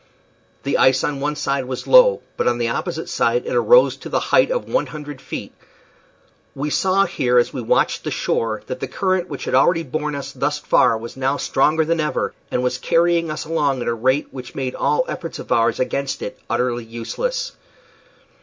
The 0.63 0.79
ice 0.79 1.03
on 1.03 1.19
one 1.19 1.35
side 1.35 1.65
was 1.65 1.85
low, 1.85 2.23
but 2.35 2.47
on 2.47 2.57
the 2.57 2.69
opposite 2.69 3.07
side 3.07 3.45
it 3.45 3.55
arose 3.55 3.95
to 3.97 4.09
the 4.09 4.19
height 4.33 4.49
of 4.49 4.67
one 4.67 4.87
hundred 4.87 5.21
feet. 5.21 5.53
We 6.55 6.71
saw 6.71 7.05
here, 7.05 7.37
as 7.37 7.53
we 7.53 7.61
watched 7.61 8.03
the 8.03 8.09
shore, 8.09 8.63
that 8.65 8.79
the 8.79 8.87
current 8.87 9.29
which 9.29 9.45
had 9.45 9.53
already 9.53 9.83
borne 9.83 10.15
us 10.15 10.31
thus 10.31 10.57
far 10.57 10.97
was 10.97 11.17
now 11.17 11.37
stronger 11.37 11.85
than 11.85 11.99
ever, 11.99 12.33
and 12.49 12.63
was 12.63 12.79
carrying 12.79 13.29
us 13.29 13.45
along 13.45 13.83
at 13.83 13.87
a 13.87 13.93
rate 13.93 14.29
which 14.31 14.55
made 14.55 14.73
all 14.73 15.05
efforts 15.07 15.37
of 15.37 15.51
ours 15.51 15.79
against 15.79 16.23
it 16.23 16.39
utterly 16.49 16.83
useless. 16.83 17.51